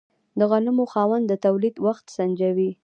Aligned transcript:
د 0.39 0.41
غنمو 0.51 0.85
خاوند 0.93 1.25
د 1.27 1.33
تولید 1.45 1.75
وخت 1.85 2.05
سنجوي. 2.15 2.71